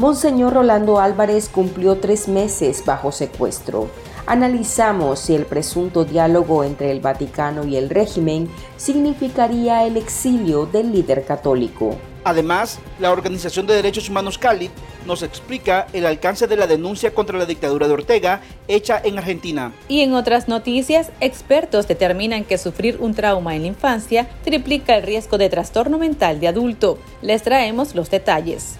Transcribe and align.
Monseñor 0.00 0.54
Rolando 0.54 0.98
Álvarez 0.98 1.50
cumplió 1.50 1.98
tres 1.98 2.26
meses 2.26 2.82
bajo 2.86 3.12
secuestro. 3.12 3.90
Analizamos 4.24 5.18
si 5.18 5.34
el 5.34 5.44
presunto 5.44 6.06
diálogo 6.06 6.64
entre 6.64 6.90
el 6.90 7.00
Vaticano 7.00 7.66
y 7.66 7.76
el 7.76 7.90
régimen 7.90 8.48
significaría 8.78 9.84
el 9.84 9.98
exilio 9.98 10.64
del 10.64 10.90
líder 10.90 11.26
católico. 11.26 11.98
Además, 12.24 12.78
la 12.98 13.12
Organización 13.12 13.66
de 13.66 13.74
Derechos 13.74 14.08
Humanos 14.08 14.38
Cali 14.38 14.70
nos 15.04 15.22
explica 15.22 15.86
el 15.92 16.06
alcance 16.06 16.46
de 16.46 16.56
la 16.56 16.66
denuncia 16.66 17.12
contra 17.12 17.36
la 17.36 17.44
dictadura 17.44 17.86
de 17.86 17.92
Ortega 17.92 18.40
hecha 18.68 19.02
en 19.04 19.18
Argentina. 19.18 19.70
Y 19.86 20.00
en 20.00 20.14
otras 20.14 20.48
noticias, 20.48 21.10
expertos 21.20 21.86
determinan 21.86 22.44
que 22.44 22.56
sufrir 22.56 22.96
un 23.00 23.12
trauma 23.12 23.54
en 23.54 23.62
la 23.62 23.68
infancia 23.68 24.26
triplica 24.44 24.96
el 24.96 25.02
riesgo 25.02 25.36
de 25.36 25.50
trastorno 25.50 25.98
mental 25.98 26.40
de 26.40 26.48
adulto. 26.48 26.96
Les 27.20 27.42
traemos 27.42 27.94
los 27.94 28.10
detalles. 28.10 28.78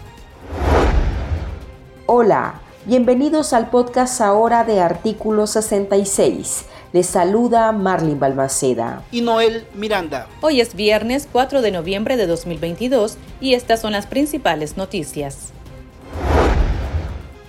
Hola, 2.12 2.60
bienvenidos 2.86 3.52
al 3.52 3.70
podcast 3.70 4.20
ahora 4.20 4.64
de 4.64 4.80
Artículo 4.80 5.46
66. 5.46 6.64
Les 6.92 7.06
saluda 7.06 7.70
Marlin 7.70 8.18
Balmaceda. 8.18 9.04
Y 9.12 9.20
Noel 9.20 9.64
Miranda. 9.76 10.26
Hoy 10.40 10.60
es 10.60 10.74
viernes 10.74 11.28
4 11.30 11.62
de 11.62 11.70
noviembre 11.70 12.16
de 12.16 12.26
2022 12.26 13.16
y 13.40 13.54
estas 13.54 13.80
son 13.80 13.92
las 13.92 14.08
principales 14.08 14.76
noticias. 14.76 15.52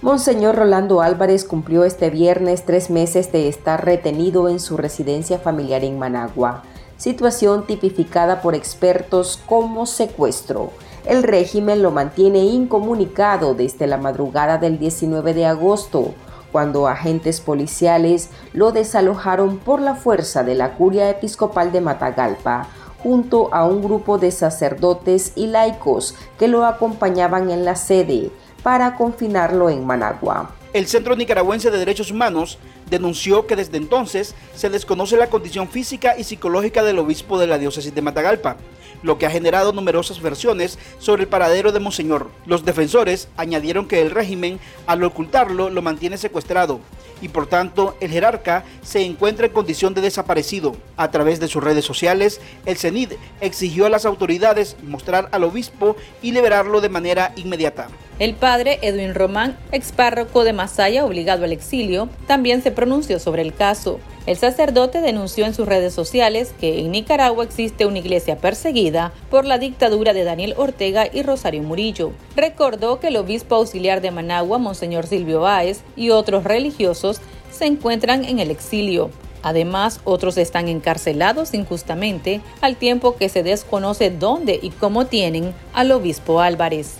Monseñor 0.03 0.55
Rolando 0.55 1.01
Álvarez 1.01 1.43
cumplió 1.43 1.83
este 1.83 2.11
viernes 2.11 2.63
tres 2.63 2.91
meses 2.91 3.31
de 3.31 3.47
estar 3.47 3.83
retenido 3.83 4.47
en 4.47 4.59
su 4.59 4.77
residencia 4.77 5.39
familiar 5.39 5.83
en 5.83 5.97
Managua, 5.97 6.61
situación 6.97 7.65
tipificada 7.65 8.43
por 8.43 8.53
expertos 8.53 9.39
como 9.47 9.87
secuestro. 9.87 10.69
El 11.05 11.23
régimen 11.23 11.81
lo 11.81 11.89
mantiene 11.89 12.39
incomunicado 12.39 13.55
desde 13.55 13.87
la 13.87 13.97
madrugada 13.97 14.59
del 14.59 14.77
19 14.77 15.33
de 15.33 15.45
agosto, 15.47 16.13
cuando 16.51 16.87
agentes 16.87 17.41
policiales 17.41 18.29
lo 18.53 18.71
desalojaron 18.71 19.57
por 19.57 19.81
la 19.81 19.95
fuerza 19.95 20.43
de 20.43 20.53
la 20.53 20.75
curia 20.75 21.09
episcopal 21.09 21.71
de 21.71 21.81
Matagalpa, 21.81 22.67
junto 23.01 23.51
a 23.51 23.65
un 23.65 23.81
grupo 23.81 24.19
de 24.19 24.29
sacerdotes 24.29 25.33
y 25.35 25.47
laicos 25.47 26.15
que 26.37 26.47
lo 26.47 26.65
acompañaban 26.65 27.49
en 27.49 27.65
la 27.65 27.75
sede 27.75 28.29
para 28.61 28.95
confinarlo 28.95 29.71
en 29.71 29.85
Managua. 29.85 30.51
El 30.73 30.87
Centro 30.87 31.15
Nicaragüense 31.15 31.71
de 31.71 31.79
Derechos 31.79 32.11
Humanos 32.11 32.59
denunció 32.89 33.47
que 33.47 33.55
desde 33.55 33.77
entonces 33.77 34.35
se 34.55 34.69
desconoce 34.69 35.17
la 35.17 35.27
condición 35.27 35.67
física 35.67 36.15
y 36.17 36.23
psicológica 36.23 36.83
del 36.83 36.99
obispo 36.99 37.39
de 37.39 37.47
la 37.47 37.57
diócesis 37.57 37.93
de 37.93 38.01
Matagalpa 38.01 38.55
lo 39.03 39.17
que 39.17 39.25
ha 39.25 39.31
generado 39.31 39.73
numerosas 39.73 40.21
versiones 40.21 40.77
sobre 40.99 41.23
el 41.23 41.29
paradero 41.29 41.71
de 41.71 41.79
Monseñor. 41.79 42.29
Los 42.45 42.65
defensores 42.65 43.27
añadieron 43.37 43.87
que 43.87 44.01
el 44.01 44.11
régimen, 44.11 44.59
al 44.87 45.03
ocultarlo, 45.03 45.69
lo 45.69 45.81
mantiene 45.81 46.17
secuestrado 46.17 46.79
y 47.21 47.29
por 47.29 47.47
tanto 47.47 47.95
el 48.01 48.11
jerarca 48.11 48.65
se 48.81 49.05
encuentra 49.05 49.45
en 49.45 49.53
condición 49.53 49.93
de 49.93 50.01
desaparecido. 50.01 50.75
A 50.97 51.11
través 51.11 51.39
de 51.39 51.47
sus 51.47 51.63
redes 51.63 51.85
sociales, 51.85 52.41
el 52.65 52.77
CENID 52.77 53.13
exigió 53.39 53.85
a 53.85 53.89
las 53.89 54.05
autoridades 54.05 54.75
mostrar 54.83 55.29
al 55.31 55.43
obispo 55.43 55.95
y 56.21 56.31
liberarlo 56.31 56.81
de 56.81 56.89
manera 56.89 57.33
inmediata. 57.35 57.87
El 58.21 58.35
padre 58.35 58.77
Edwin 58.83 59.15
Román, 59.15 59.57
ex 59.71 59.91
párroco 59.91 60.43
de 60.43 60.53
Masaya 60.53 61.05
obligado 61.05 61.43
al 61.43 61.51
exilio, 61.51 62.07
también 62.27 62.61
se 62.61 62.69
pronunció 62.69 63.17
sobre 63.17 63.41
el 63.41 63.51
caso. 63.51 63.99
El 64.27 64.37
sacerdote 64.37 65.01
denunció 65.01 65.47
en 65.47 65.55
sus 65.55 65.67
redes 65.67 65.95
sociales 65.95 66.53
que 66.59 66.81
en 66.81 66.91
Nicaragua 66.91 67.43
existe 67.43 67.87
una 67.87 67.97
iglesia 67.97 68.37
perseguida 68.37 69.11
por 69.31 69.45
la 69.45 69.57
dictadura 69.57 70.13
de 70.13 70.23
Daniel 70.23 70.53
Ortega 70.55 71.07
y 71.11 71.23
Rosario 71.23 71.63
Murillo. 71.63 72.11
Recordó 72.35 72.99
que 72.99 73.07
el 73.07 73.17
obispo 73.17 73.55
auxiliar 73.55 74.01
de 74.01 74.11
Managua, 74.11 74.59
Monseñor 74.59 75.07
Silvio 75.07 75.41
Báez, 75.41 75.81
y 75.95 76.11
otros 76.11 76.43
religiosos 76.43 77.21
se 77.49 77.65
encuentran 77.65 78.23
en 78.23 78.37
el 78.37 78.51
exilio. 78.51 79.09
Además, 79.41 79.99
otros 80.03 80.37
están 80.37 80.67
encarcelados 80.67 81.55
injustamente, 81.55 82.41
al 82.61 82.75
tiempo 82.75 83.15
que 83.15 83.29
se 83.29 83.41
desconoce 83.41 84.11
dónde 84.11 84.59
y 84.61 84.69
cómo 84.69 85.07
tienen 85.07 85.55
al 85.73 85.91
obispo 85.91 86.39
Álvarez. 86.39 86.99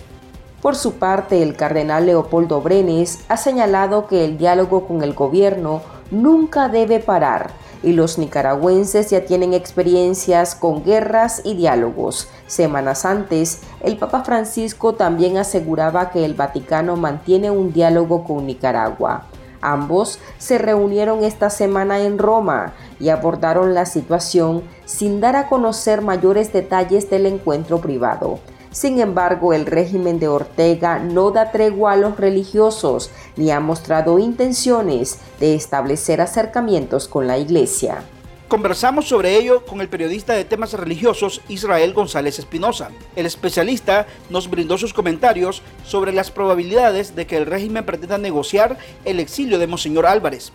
Por 0.62 0.76
su 0.76 0.92
parte, 0.92 1.42
el 1.42 1.56
cardenal 1.56 2.06
Leopoldo 2.06 2.60
Brenes 2.60 3.24
ha 3.28 3.36
señalado 3.36 4.06
que 4.06 4.24
el 4.24 4.38
diálogo 4.38 4.86
con 4.86 5.02
el 5.02 5.12
gobierno 5.12 5.82
nunca 6.12 6.68
debe 6.68 7.00
parar 7.00 7.50
y 7.82 7.94
los 7.94 8.16
nicaragüenses 8.16 9.10
ya 9.10 9.24
tienen 9.24 9.54
experiencias 9.54 10.54
con 10.54 10.84
guerras 10.84 11.42
y 11.44 11.54
diálogos. 11.54 12.28
Semanas 12.46 13.04
antes, 13.04 13.62
el 13.80 13.98
Papa 13.98 14.22
Francisco 14.22 14.94
también 14.94 15.36
aseguraba 15.36 16.10
que 16.10 16.24
el 16.24 16.34
Vaticano 16.34 16.94
mantiene 16.94 17.50
un 17.50 17.72
diálogo 17.72 18.22
con 18.22 18.46
Nicaragua. 18.46 19.24
Ambos 19.60 20.20
se 20.38 20.58
reunieron 20.58 21.24
esta 21.24 21.50
semana 21.50 22.02
en 22.02 22.18
Roma 22.18 22.72
y 23.00 23.08
abordaron 23.08 23.74
la 23.74 23.84
situación 23.84 24.62
sin 24.84 25.20
dar 25.20 25.34
a 25.34 25.48
conocer 25.48 26.02
mayores 26.02 26.52
detalles 26.52 27.10
del 27.10 27.26
encuentro 27.26 27.80
privado. 27.80 28.38
Sin 28.72 29.00
embargo, 29.00 29.52
el 29.52 29.66
régimen 29.66 30.18
de 30.18 30.28
Ortega 30.28 30.98
no 30.98 31.30
da 31.30 31.52
tregua 31.52 31.92
a 31.92 31.96
los 31.96 32.16
religiosos 32.16 33.10
ni 33.36 33.50
ha 33.50 33.60
mostrado 33.60 34.18
intenciones 34.18 35.18
de 35.38 35.54
establecer 35.54 36.22
acercamientos 36.22 37.06
con 37.06 37.26
la 37.26 37.36
iglesia. 37.36 38.02
Conversamos 38.48 39.08
sobre 39.08 39.36
ello 39.36 39.64
con 39.64 39.80
el 39.82 39.88
periodista 39.88 40.34
de 40.34 40.44
temas 40.44 40.72
religiosos 40.72 41.42
Israel 41.48 41.92
González 41.92 42.38
Espinosa. 42.38 42.90
El 43.14 43.26
especialista 43.26 44.06
nos 44.30 44.48
brindó 44.48 44.76
sus 44.78 44.94
comentarios 44.94 45.62
sobre 45.84 46.12
las 46.12 46.30
probabilidades 46.30 47.14
de 47.14 47.26
que 47.26 47.36
el 47.36 47.46
régimen 47.46 47.84
pretenda 47.84 48.18
negociar 48.18 48.78
el 49.04 49.20
exilio 49.20 49.58
de 49.58 49.66
Monseñor 49.66 50.06
Álvarez. 50.06 50.52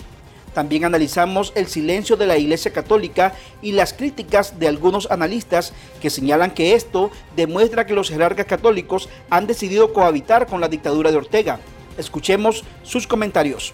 También 0.53 0.85
analizamos 0.85 1.53
el 1.55 1.67
silencio 1.67 2.17
de 2.17 2.25
la 2.25 2.37
Iglesia 2.37 2.73
Católica 2.73 3.33
y 3.61 3.73
las 3.73 3.93
críticas 3.93 4.59
de 4.59 4.67
algunos 4.67 5.09
analistas 5.11 5.73
que 6.01 6.09
señalan 6.09 6.51
que 6.51 6.73
esto 6.73 7.11
demuestra 7.35 7.85
que 7.85 7.93
los 7.93 8.09
jerarcas 8.09 8.47
católicos 8.47 9.09
han 9.29 9.47
decidido 9.47 9.93
cohabitar 9.93 10.47
con 10.47 10.61
la 10.61 10.67
dictadura 10.67 11.11
de 11.11 11.17
Ortega. 11.17 11.59
Escuchemos 11.97 12.63
sus 12.83 13.07
comentarios. 13.07 13.73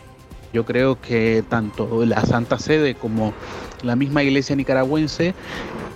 Yo 0.54 0.66
creo 0.66 1.02
que 1.02 1.44
tanto 1.50 2.06
la 2.06 2.26
Santa 2.26 2.60
Sede 2.60 2.96
como 2.96 3.34
la 3.82 3.96
misma 3.96 4.22
Iglesia 4.24 4.56
nicaragüense 4.56 5.34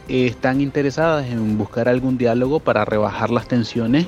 eh, 0.09 0.25
están 0.25 0.61
interesadas 0.61 1.27
en 1.27 1.57
buscar 1.57 1.87
algún 1.87 2.17
diálogo 2.17 2.59
para 2.59 2.83
rebajar 2.83 3.29
las 3.29 3.47
tensiones 3.47 4.07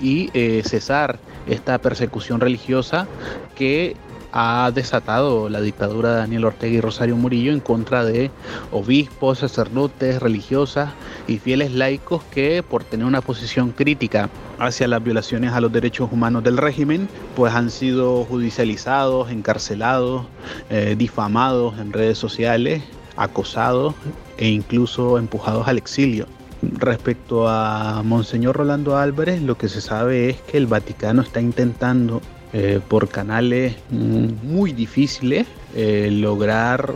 y 0.00 0.30
eh, 0.34 0.62
cesar 0.64 1.18
esta 1.46 1.78
persecución 1.78 2.40
religiosa 2.40 3.08
que 3.54 3.96
ha 4.38 4.70
desatado 4.70 5.48
la 5.48 5.62
dictadura 5.62 6.10
de 6.10 6.16
Daniel 6.18 6.44
Ortega 6.44 6.74
y 6.76 6.80
Rosario 6.82 7.16
Murillo 7.16 7.52
en 7.52 7.60
contra 7.60 8.04
de 8.04 8.30
obispos, 8.70 9.38
sacerdotes, 9.38 10.20
religiosas 10.20 10.90
y 11.26 11.38
fieles 11.38 11.72
laicos 11.72 12.22
que 12.24 12.62
por 12.62 12.84
tener 12.84 13.06
una 13.06 13.22
posición 13.22 13.70
crítica 13.70 14.28
hacia 14.58 14.88
las 14.88 15.02
violaciones 15.02 15.52
a 15.52 15.62
los 15.62 15.72
derechos 15.72 16.12
humanos 16.12 16.44
del 16.44 16.58
régimen, 16.58 17.08
pues 17.34 17.54
han 17.54 17.70
sido 17.70 18.24
judicializados, 18.24 19.30
encarcelados, 19.30 20.26
eh, 20.68 20.96
difamados 20.98 21.78
en 21.78 21.94
redes 21.94 22.18
sociales, 22.18 22.82
acosados 23.16 23.94
e 24.36 24.48
incluso 24.48 25.16
empujados 25.16 25.66
al 25.66 25.78
exilio. 25.78 26.26
Respecto 26.60 27.48
a 27.48 28.02
Monseñor 28.04 28.56
Rolando 28.56 28.98
Álvarez, 28.98 29.40
lo 29.40 29.56
que 29.56 29.70
se 29.70 29.80
sabe 29.80 30.28
es 30.28 30.40
que 30.42 30.58
el 30.58 30.66
Vaticano 30.66 31.22
está 31.22 31.40
intentando 31.40 32.20
eh, 32.58 32.80
por 32.88 33.10
canales 33.10 33.76
muy 33.90 34.72
difíciles 34.72 35.46
eh, 35.74 36.08
lograr 36.10 36.94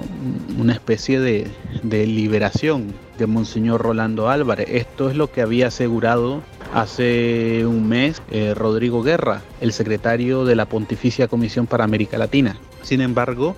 una 0.59 0.73
especie 0.73 1.21
de, 1.21 1.51
liberación 1.83 2.95
de 3.19 3.27
Monseñor 3.27 3.83
Rolando 3.83 4.31
Álvarez. 4.31 4.69
Esto 4.71 5.11
es 5.11 5.17
lo 5.17 5.31
que 5.31 5.43
había 5.43 5.67
asegurado 5.67 6.41
hace 6.73 7.67
un 7.67 7.87
mes 7.87 8.23
eh, 8.31 8.55
Rodrigo 8.55 9.03
Guerra, 9.03 9.43
el 9.61 9.75
secretario 9.75 10.47
de 10.47 10.57
la 10.57 10.65
Pontificia 10.65 11.29
Comisión 11.29 11.67
para 11.67 11.85
América 11.85 12.17
Latina. 12.17 12.57
Sin 12.83 13.01
embargo, 13.01 13.57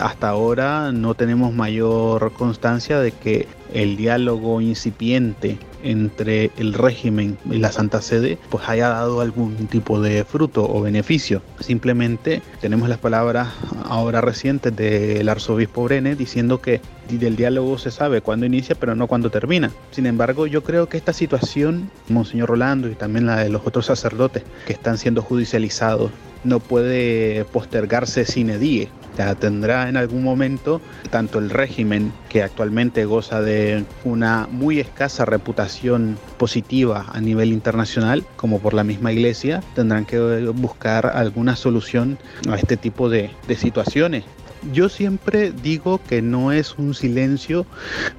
hasta 0.00 0.28
ahora 0.28 0.92
no 0.92 1.14
tenemos 1.14 1.52
mayor 1.52 2.32
constancia 2.32 2.98
de 2.98 3.12
que 3.12 3.46
el 3.72 3.96
diálogo 3.96 4.60
incipiente 4.60 5.58
entre 5.82 6.50
el 6.56 6.72
régimen 6.72 7.36
y 7.50 7.58
la 7.58 7.70
Santa 7.70 8.00
Sede 8.00 8.38
pues 8.48 8.68
haya 8.68 8.88
dado 8.88 9.20
algún 9.20 9.66
tipo 9.66 10.00
de 10.00 10.24
fruto 10.24 10.64
o 10.68 10.80
beneficio. 10.80 11.42
Simplemente 11.60 12.40
tenemos 12.60 12.88
las 12.88 12.98
palabras 12.98 13.48
ahora 13.84 14.22
recientes 14.22 14.74
del 14.74 15.28
arzobispo 15.28 15.84
Brenes 15.84 16.16
diciendo 16.16 16.60
que 16.60 16.80
del 17.10 17.36
diálogo 17.36 17.76
se 17.76 17.90
sabe 17.90 18.22
cuándo 18.22 18.46
inicia 18.46 18.74
pero 18.74 18.94
no 18.94 19.06
cuándo 19.06 19.30
termina. 19.30 19.70
Sin 19.90 20.06
embargo, 20.06 20.46
yo 20.46 20.62
creo 20.62 20.88
que 20.88 20.96
esta 20.96 21.12
situación, 21.12 21.90
Monseñor 22.08 22.48
Rolando 22.48 22.88
y 22.88 22.94
también 22.94 23.26
la 23.26 23.36
de 23.36 23.50
los 23.50 23.66
otros 23.66 23.86
sacerdotes 23.86 24.42
que 24.66 24.72
están 24.72 24.96
siendo 24.96 25.20
judicializados, 25.20 26.10
no 26.44 26.60
puede 26.60 27.44
postergarse 27.46 28.24
sin 28.24 28.50
edie 28.50 28.88
Ya 29.16 29.34
tendrá 29.36 29.88
en 29.88 29.96
algún 29.96 30.24
momento 30.24 30.80
tanto 31.10 31.38
el 31.38 31.50
régimen 31.50 32.12
que 32.28 32.42
actualmente 32.42 33.04
goza 33.04 33.40
de 33.42 33.84
una 34.04 34.48
muy 34.50 34.80
escasa 34.80 35.24
reputación 35.24 36.18
positiva 36.36 37.06
a 37.12 37.20
nivel 37.20 37.52
internacional 37.52 38.24
como 38.36 38.58
por 38.58 38.74
la 38.74 38.82
misma 38.82 39.12
iglesia 39.12 39.62
tendrán 39.74 40.04
que 40.04 40.18
buscar 40.50 41.06
alguna 41.14 41.54
solución 41.54 42.18
a 42.50 42.56
este 42.56 42.76
tipo 42.76 43.08
de, 43.08 43.30
de 43.46 43.56
situaciones. 43.56 44.24
Yo 44.72 44.88
siempre 44.88 45.52
digo 45.52 46.00
que 46.08 46.20
no 46.22 46.50
es 46.50 46.74
un 46.76 46.94
silencio 46.94 47.66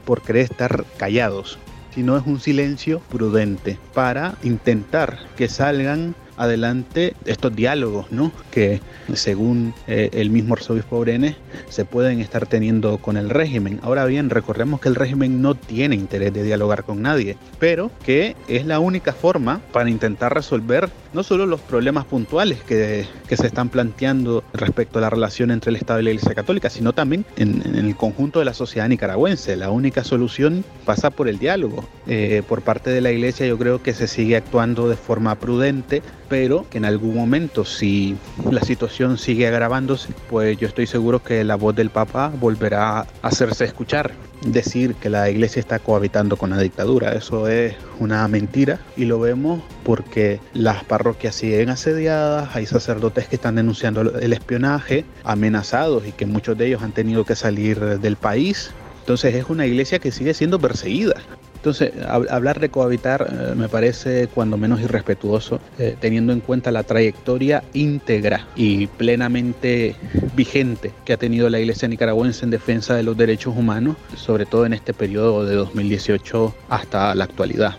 por 0.05 0.21
querer 0.21 0.43
estar 0.43 0.85
callados, 0.97 1.57
sino 1.93 2.15
es 2.15 2.25
un 2.25 2.39
silencio 2.39 3.01
prudente 3.09 3.77
para 3.93 4.35
intentar 4.43 5.17
que 5.35 5.49
salgan 5.49 6.15
adelante 6.37 7.13
estos 7.25 7.55
diálogos, 7.55 8.11
¿no? 8.11 8.31
Que 8.51 8.81
según 9.13 9.73
eh, 9.87 10.09
el 10.13 10.29
mismo 10.29 10.53
arzobispo 10.53 10.99
Brenes 10.99 11.35
se 11.69 11.85
pueden 11.85 12.19
estar 12.19 12.45
teniendo 12.47 12.97
con 12.97 13.17
el 13.17 13.29
régimen. 13.29 13.79
Ahora 13.83 14.05
bien, 14.05 14.29
recordemos 14.29 14.79
que 14.81 14.89
el 14.89 14.95
régimen 14.95 15.41
no 15.41 15.55
tiene 15.55 15.95
interés 15.95 16.33
de 16.33 16.43
dialogar 16.43 16.83
con 16.83 17.01
nadie, 17.01 17.37
pero 17.59 17.91
que 18.03 18.35
es 18.47 18.65
la 18.65 18.79
única 18.79 19.13
forma 19.13 19.61
para 19.71 19.89
intentar 19.89 20.33
resolver 20.33 20.89
no 21.13 21.23
solo 21.23 21.45
los 21.45 21.61
problemas 21.61 22.05
puntuales 22.05 22.61
que, 22.63 23.05
que 23.27 23.37
se 23.37 23.47
están 23.47 23.69
planteando 23.69 24.43
respecto 24.53 24.99
a 24.99 25.01
la 25.01 25.09
relación 25.09 25.51
entre 25.51 25.69
el 25.69 25.77
Estado 25.77 25.99
y 25.99 26.03
la 26.03 26.09
Iglesia 26.11 26.35
Católica, 26.35 26.69
sino 26.69 26.93
también 26.93 27.25
en, 27.37 27.75
el 27.75 27.95
conjunto 27.95 28.39
de 28.39 28.45
la 28.45 28.53
sociedad 28.53 28.87
nicaragüense. 28.87 29.55
La 29.55 29.71
única 29.71 30.03
solución 30.03 30.63
pasa 30.85 31.09
por 31.09 31.27
el 31.27 31.39
diálogo. 31.39 31.85
Eh, 32.07 32.43
por 32.47 32.61
parte 32.61 32.89
de 32.89 33.01
la 33.01 33.11
Iglesia 33.11 33.47
yo 33.47 33.57
creo 33.57 33.81
que 33.81 33.93
se 33.93 34.07
sigue 34.07 34.35
actuando 34.35 34.89
de 34.89 34.95
forma 34.95 35.35
prudente, 35.35 36.01
pero 36.27 36.65
que 36.69 36.77
en 36.77 36.85
algún 36.85 37.15
momento 37.15 37.65
si 37.65 38.15
la 38.49 38.61
situación 38.61 39.17
sigue 39.17 39.47
agravándose, 39.47 40.09
pues 40.29 40.57
yo 40.57 40.67
estoy 40.67 40.87
seguro 40.87 41.23
que 41.23 41.43
la 41.43 41.55
voz 41.55 41.75
del 41.75 41.89
Papa 41.89 42.31
volverá 42.39 42.99
a 42.99 43.07
hacerse 43.21 43.65
escuchar. 43.65 44.13
Decir 44.45 44.93
que 44.95 45.09
la 45.09 45.29
iglesia 45.29 45.59
está 45.59 45.79
cohabitando 45.79 46.37
con 46.37 46.51
la 46.51 46.59
dictadura, 46.59 47.13
eso 47.13 47.47
es 47.47 47.73
una 47.99 48.27
mentira 48.27 48.79
y 48.95 49.05
lo 49.05 49.19
vemos 49.19 49.61
porque 49.83 50.39
las 50.53 50.83
parroquias 50.83 51.33
siguen 51.33 51.69
asediadas, 51.69 52.55
hay 52.55 52.65
sacerdotes 52.67 53.27
que 53.27 53.37
están 53.37 53.55
denunciando 53.55 54.01
el 54.01 54.33
espionaje, 54.33 55.05
amenazados 55.23 56.05
y 56.05 56.11
que 56.11 56.27
muchos 56.27 56.57
de 56.57 56.67
ellos 56.67 56.83
han 56.83 56.91
tenido 56.91 57.23
que 57.23 57.35
salir 57.35 57.79
del 57.79 58.17
país. 58.17 58.71
Entonces 58.99 59.35
es 59.35 59.45
una 59.49 59.65
iglesia 59.65 59.99
que 59.99 60.11
sigue 60.11 60.33
siendo 60.33 60.59
perseguida. 60.59 61.15
Entonces, 61.65 61.93
hablar 62.07 62.59
de 62.59 62.69
cohabitar 62.69 63.25
eh, 63.27 63.55
me 63.55 63.67
parece 63.67 64.27
cuando 64.27 64.55
menos 64.55 64.81
irrespetuoso, 64.81 65.59
eh, 65.79 65.97
teniendo 65.99 66.31
en 66.31 66.39
cuenta 66.39 66.69
la 66.69 66.83
trayectoria 66.83 67.63
íntegra 67.73 68.45
y 68.55 68.85
plenamente 68.85 69.95
vigente 70.35 70.93
que 71.05 71.13
ha 71.13 71.17
tenido 71.17 71.49
la 71.49 71.59
Iglesia 71.59 71.87
nicaragüense 71.87 72.45
en 72.45 72.51
defensa 72.51 72.93
de 72.93 73.01
los 73.01 73.17
derechos 73.17 73.57
humanos, 73.57 73.95
sobre 74.15 74.45
todo 74.45 74.67
en 74.67 74.73
este 74.73 74.93
periodo 74.93 75.43
de 75.43 75.55
2018 75.55 76.53
hasta 76.69 77.15
la 77.15 77.23
actualidad. 77.23 77.75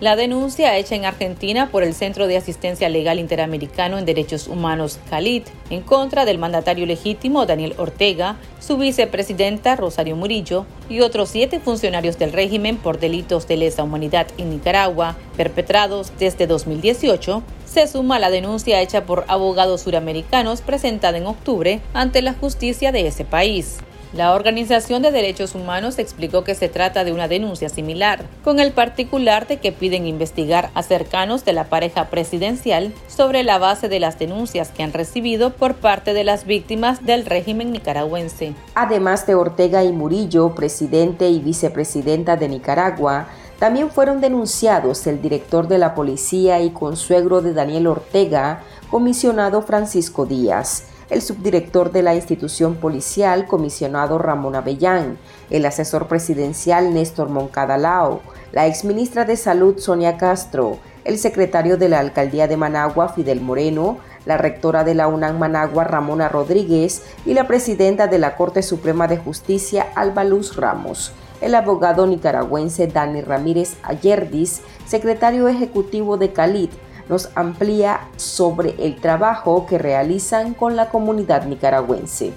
La 0.00 0.14
denuncia 0.14 0.76
hecha 0.76 0.94
en 0.94 1.04
Argentina 1.04 1.70
por 1.72 1.82
el 1.82 1.92
Centro 1.92 2.28
de 2.28 2.36
Asistencia 2.36 2.88
Legal 2.88 3.18
Interamericano 3.18 3.98
en 3.98 4.04
Derechos 4.04 4.46
Humanos 4.46 5.00
CALIT 5.10 5.48
en 5.70 5.80
contra 5.80 6.24
del 6.24 6.38
mandatario 6.38 6.86
legítimo 6.86 7.46
Daniel 7.46 7.74
Ortega, 7.78 8.36
su 8.60 8.76
vicepresidenta 8.76 9.74
Rosario 9.74 10.14
Murillo 10.14 10.66
y 10.88 11.00
otros 11.00 11.30
siete 11.30 11.58
funcionarios 11.58 12.16
del 12.16 12.32
régimen 12.32 12.76
por 12.76 13.00
delitos 13.00 13.48
de 13.48 13.56
lesa 13.56 13.82
humanidad 13.82 14.28
en 14.38 14.50
Nicaragua 14.50 15.16
perpetrados 15.36 16.12
desde 16.16 16.46
2018 16.46 17.42
se 17.64 17.88
suma 17.88 18.16
a 18.16 18.20
la 18.20 18.30
denuncia 18.30 18.80
hecha 18.80 19.04
por 19.04 19.24
abogados 19.26 19.80
suramericanos 19.80 20.60
presentada 20.60 21.18
en 21.18 21.26
octubre 21.26 21.80
ante 21.92 22.22
la 22.22 22.34
justicia 22.34 22.92
de 22.92 23.08
ese 23.08 23.24
país. 23.24 23.78
La 24.14 24.32
Organización 24.32 25.02
de 25.02 25.10
Derechos 25.10 25.54
Humanos 25.54 25.98
explicó 25.98 26.42
que 26.42 26.54
se 26.54 26.70
trata 26.70 27.04
de 27.04 27.12
una 27.12 27.28
denuncia 27.28 27.68
similar, 27.68 28.24
con 28.42 28.58
el 28.58 28.72
particular 28.72 29.46
de 29.46 29.58
que 29.58 29.70
piden 29.70 30.06
investigar 30.06 30.70
a 30.72 30.82
cercanos 30.82 31.44
de 31.44 31.52
la 31.52 31.64
pareja 31.64 32.06
presidencial 32.06 32.94
sobre 33.06 33.42
la 33.42 33.58
base 33.58 33.90
de 33.90 34.00
las 34.00 34.18
denuncias 34.18 34.70
que 34.70 34.82
han 34.82 34.94
recibido 34.94 35.50
por 35.50 35.74
parte 35.74 36.14
de 36.14 36.24
las 36.24 36.46
víctimas 36.46 37.04
del 37.04 37.26
régimen 37.26 37.70
nicaragüense. 37.70 38.54
Además 38.74 39.26
de 39.26 39.34
Ortega 39.34 39.84
y 39.84 39.92
Murillo, 39.92 40.54
presidente 40.54 41.28
y 41.28 41.40
vicepresidenta 41.40 42.38
de 42.38 42.48
Nicaragua, 42.48 43.28
también 43.58 43.90
fueron 43.90 44.22
denunciados 44.22 45.06
el 45.06 45.20
director 45.20 45.68
de 45.68 45.76
la 45.76 45.94
policía 45.94 46.62
y 46.62 46.70
consuegro 46.70 47.42
de 47.42 47.52
Daniel 47.52 47.88
Ortega, 47.88 48.62
comisionado 48.90 49.60
Francisco 49.60 50.24
Díaz 50.24 50.84
el 51.10 51.22
subdirector 51.22 51.90
de 51.92 52.02
la 52.02 52.14
institución 52.14 52.74
policial, 52.74 53.46
comisionado 53.46 54.18
Ramón 54.18 54.54
Avellán, 54.54 55.18
el 55.50 55.64
asesor 55.64 56.06
presidencial 56.06 56.92
Néstor 56.92 57.28
Moncadalao, 57.30 58.20
la 58.52 58.66
exministra 58.66 59.24
de 59.24 59.36
Salud 59.36 59.78
Sonia 59.78 60.18
Castro, 60.18 60.78
el 61.04 61.18
secretario 61.18 61.78
de 61.78 61.88
la 61.88 62.00
alcaldía 62.00 62.46
de 62.48 62.58
Managua 62.58 63.08
Fidel 63.08 63.40
Moreno, 63.40 63.98
la 64.26 64.36
rectora 64.36 64.84
de 64.84 64.94
la 64.94 65.08
UNAM 65.08 65.38
Managua 65.38 65.84
Ramona 65.84 66.28
Rodríguez 66.28 67.02
y 67.24 67.32
la 67.32 67.46
presidenta 67.46 68.08
de 68.08 68.18
la 68.18 68.36
Corte 68.36 68.62
Suprema 68.62 69.08
de 69.08 69.16
Justicia 69.16 69.86
Alba 69.94 70.24
Luz 70.24 70.56
Ramos. 70.56 71.12
El 71.40 71.54
abogado 71.54 72.06
nicaragüense 72.06 72.88
Dani 72.88 73.22
Ramírez 73.22 73.76
Ayerdis, 73.82 74.60
secretario 74.86 75.48
ejecutivo 75.48 76.18
de 76.18 76.32
Calit, 76.32 76.72
nos 77.08 77.30
amplía 77.34 78.08
sobre 78.16 78.74
el 78.78 78.96
trabajo 79.00 79.66
que 79.66 79.78
realizan 79.78 80.54
con 80.54 80.76
la 80.76 80.90
comunidad 80.90 81.46
nicaragüense. 81.46 82.32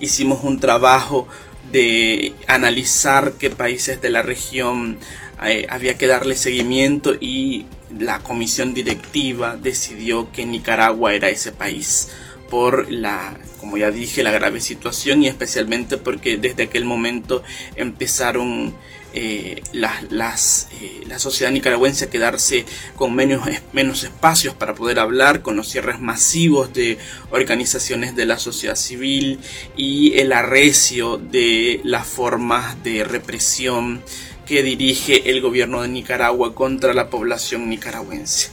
Hicimos 0.00 0.44
un 0.44 0.60
trabajo 0.60 1.26
de 1.72 2.34
analizar 2.46 3.32
qué 3.32 3.50
países 3.50 4.00
de 4.00 4.10
la 4.10 4.22
región 4.22 4.98
eh, 5.44 5.66
había 5.68 5.98
que 5.98 6.06
darle 6.06 6.34
seguimiento 6.34 7.14
y 7.18 7.66
la 7.98 8.20
comisión 8.20 8.74
directiva 8.74 9.56
decidió 9.56 10.30
que 10.32 10.46
Nicaragua 10.46 11.14
era 11.14 11.28
ese 11.28 11.52
país 11.52 12.08
por 12.50 12.90
la, 12.90 13.36
como 13.60 13.76
ya 13.76 13.90
dije, 13.90 14.22
la 14.22 14.30
grave 14.30 14.60
situación 14.60 15.22
y 15.22 15.28
especialmente 15.28 15.96
porque 15.96 16.36
desde 16.36 16.64
aquel 16.64 16.84
momento 16.84 17.42
empezaron 17.74 18.74
eh, 19.16 19.62
eh, 19.72 21.04
la 21.06 21.18
sociedad 21.18 21.50
nicaragüense 21.50 22.04
a 22.04 22.10
quedarse 22.10 22.66
con 22.96 23.14
menos, 23.14 23.48
menos 23.72 24.04
espacios 24.04 24.54
para 24.54 24.74
poder 24.74 24.98
hablar, 24.98 25.42
con 25.42 25.56
los 25.56 25.68
cierres 25.68 26.00
masivos 26.00 26.72
de 26.74 26.98
organizaciones 27.30 28.14
de 28.14 28.26
la 28.26 28.38
sociedad 28.38 28.76
civil 28.76 29.40
y 29.76 30.18
el 30.18 30.32
arrecio 30.32 31.16
de 31.16 31.80
las 31.82 32.06
formas 32.06 32.82
de 32.84 33.04
represión 33.04 34.02
que 34.46 34.62
dirige 34.62 35.30
el 35.30 35.40
gobierno 35.40 35.82
de 35.82 35.88
Nicaragua 35.88 36.54
contra 36.54 36.94
la 36.94 37.10
población 37.10 37.68
nicaragüense. 37.68 38.50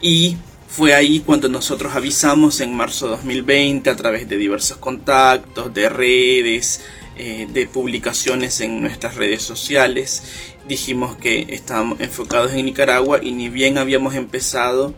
Y 0.00 0.36
fue 0.68 0.94
ahí 0.94 1.20
cuando 1.20 1.48
nosotros 1.48 1.94
avisamos 1.94 2.60
en 2.60 2.74
marzo 2.74 3.06
de 3.06 3.12
2020 3.12 3.88
a 3.88 3.96
través 3.96 4.28
de 4.28 4.36
diversos 4.36 4.76
contactos, 4.76 5.72
de 5.72 5.88
redes, 5.88 6.82
eh, 7.18 7.46
de 7.50 7.66
publicaciones 7.66 8.60
en 8.60 8.80
nuestras 8.80 9.14
redes 9.16 9.42
sociales. 9.42 10.22
Dijimos 10.68 11.16
que 11.16 11.46
estábamos 11.50 12.00
enfocados 12.00 12.52
en 12.52 12.66
Nicaragua 12.66 13.20
y 13.22 13.32
ni 13.32 13.48
bien 13.48 13.78
habíamos 13.78 14.14
empezado 14.14 14.94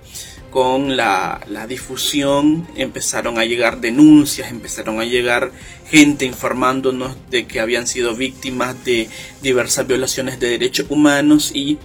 con 0.50 0.96
la, 0.96 1.40
la, 1.46 1.66
difusión, 1.66 2.66
empezaron 2.74 3.38
a 3.38 3.44
llegar 3.44 3.80
denuncias, 3.80 4.50
empezaron 4.50 4.98
a 4.98 5.04
llegar 5.04 5.52
gente 5.90 6.24
informándonos 6.24 7.16
de 7.30 7.46
que 7.46 7.60
habían 7.60 7.86
sido 7.86 8.16
víctimas 8.16 8.82
de 8.84 9.08
diversas 9.42 9.86
violaciones 9.86 10.40
de 10.40 10.48
derechos 10.48 10.86
humanos 10.88 11.52
y 11.54 11.78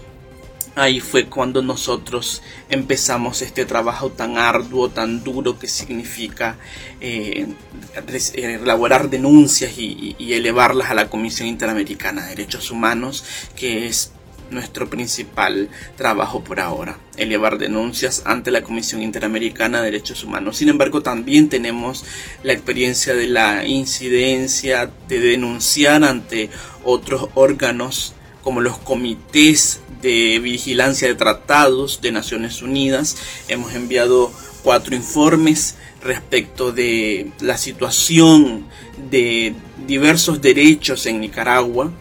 Ahí 0.76 1.00
fue 1.02 1.28
cuando 1.28 1.62
nosotros 1.62 2.42
empezamos 2.68 3.44
este 3.44 3.64
trabajo 3.64 4.10
tan 4.10 4.40
arduo, 4.40 4.90
tan 4.90 5.24
duro 5.24 5.60
que 5.60 5.68
significa 5.68 6.58
eh, 7.00 7.46
elaborar 8.34 9.12
denuncias 9.12 9.78
y, 9.78 10.16
elevarlas 10.34 10.90
a 10.90 10.96
la 10.96 11.12
Comisión 11.12 11.48
Interamericana 11.48 12.24
de 12.24 12.30
Derechos 12.30 12.72
Humanos, 12.72 13.24
que 13.56 13.86
es 13.86 14.14
nuestro 14.50 14.90
principal 14.90 15.70
trabajo 15.96 16.44
por 16.44 16.60
ahora, 16.60 16.98
elevar 17.18 17.60
denuncias 17.60 18.24
ante 18.26 18.50
la 18.50 18.64
Comisión 18.64 19.04
Interamericana 19.04 19.78
de 19.80 19.92
Derechos 19.92 20.24
Humanos. 20.24 20.58
Sin 20.58 20.70
embargo, 20.70 21.04
también 21.04 21.50
tenemos 21.50 22.04
la 22.42 22.54
experiencia 22.54 23.14
de 23.14 23.28
la 23.28 23.64
incidencia 23.64 24.90
de 25.08 25.20
denunciar 25.20 26.04
ante 26.04 26.50
otros 26.84 27.30
órganos 27.36 28.16
como 28.44 28.62
los 28.62 28.78
comités 28.78 29.82
de 30.02 30.40
vigilancia 30.40 31.08
de 31.08 31.16
tratados 31.16 32.02
de 32.02 32.12
Naciones 32.12 32.62
Unidas. 32.62 33.18
Hemos 33.48 33.74
enviado 33.74 34.32
cuatro 34.64 34.96
informes 34.96 35.76
respecto 36.04 36.72
de 36.72 37.32
la 37.40 37.58
situación 37.58 38.66
de 39.10 39.56
diversos 39.88 40.42
derechos 40.42 41.06
en 41.06 41.22
Nicaragua 41.22 41.92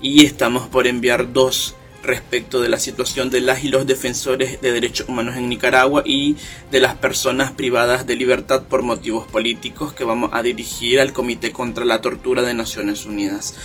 y 0.00 0.24
estamos 0.24 0.68
por 0.68 0.86
enviar 0.86 1.32
dos 1.32 1.74
respecto 2.02 2.60
de 2.60 2.68
la 2.68 2.78
situación 2.78 3.28
de 3.28 3.40
las 3.40 3.64
y 3.64 3.68
los 3.68 3.86
defensores 3.86 4.60
de 4.60 4.72
derechos 4.72 5.08
humanos 5.08 5.36
en 5.36 5.48
Nicaragua 5.48 6.04
y 6.06 6.36
de 6.70 6.80
las 6.80 6.94
personas 6.94 7.50
privadas 7.50 8.06
de 8.06 8.14
libertad 8.14 8.62
por 8.62 8.82
motivos 8.82 9.26
políticos 9.26 9.92
que 9.92 10.04
vamos 10.04 10.30
a 10.32 10.42
dirigir 10.42 11.00
al 11.00 11.12
Comité 11.12 11.52
contra 11.52 11.84
la 11.84 12.00
Tortura 12.00 12.42
de 12.42 12.54
Naciones 12.54 13.04
Unidas. 13.04 13.56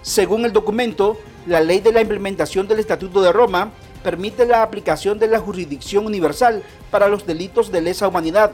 Según 0.00 0.46
el 0.46 0.52
documento, 0.52 1.20
la 1.46 1.60
ley 1.60 1.80
de 1.80 1.92
la 1.92 2.00
implementación 2.00 2.68
del 2.68 2.78
Estatuto 2.78 3.22
de 3.22 3.32
Roma 3.32 3.72
permite 4.02 4.46
la 4.46 4.62
aplicación 4.62 5.18
de 5.18 5.28
la 5.28 5.38
jurisdicción 5.38 6.06
universal 6.06 6.62
para 6.90 7.08
los 7.08 7.26
delitos 7.26 7.72
de 7.72 7.80
lesa 7.80 8.08
humanidad, 8.08 8.52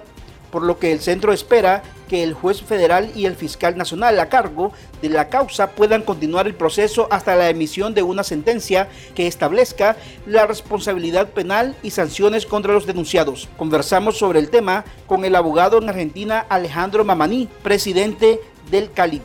por 0.51 0.63
lo 0.63 0.79
que 0.79 0.93
el 0.93 1.01
centro 1.01 1.33
espera 1.33 1.83
que 2.09 2.23
el 2.23 2.33
juez 2.33 2.63
federal 2.63 3.11
y 3.15 3.27
el 3.27 3.37
fiscal 3.37 3.77
nacional 3.77 4.19
a 4.19 4.31
cargo 4.31 4.73
de 5.03 5.11
la 5.11 5.29
causa 5.29 5.71
puedan 5.73 6.03
continuar 6.03 6.47
el 6.47 6.55
proceso 6.55 7.07
hasta 7.11 7.37
la 7.37 7.51
emisión 7.51 7.93
de 7.93 8.03
una 8.03 8.23
sentencia 8.23 8.89
que 9.15 9.27
establezca 9.27 9.97
la 10.27 10.47
responsabilidad 10.47 11.29
penal 11.29 11.77
y 11.83 11.91
sanciones 11.91 12.47
contra 12.47 12.73
los 12.73 12.87
denunciados. 12.87 13.49
Conversamos 13.59 14.17
sobre 14.17 14.39
el 14.39 14.49
tema 14.49 14.85
con 15.07 15.25
el 15.25 15.35
abogado 15.35 15.79
en 15.79 15.89
Argentina 15.89 16.47
Alejandro 16.49 17.05
Mamaní, 17.05 17.49
presidente 17.63 18.41
del 18.71 18.91
Cali. 18.93 19.21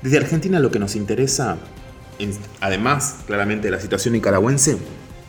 Desde 0.00 0.16
Argentina 0.16 0.58
lo 0.58 0.70
que 0.70 0.78
nos 0.78 0.96
interesa, 0.96 1.58
además 2.60 3.16
claramente 3.26 3.66
de 3.66 3.72
la 3.72 3.80
situación 3.80 4.14
nicaragüense, 4.14 4.76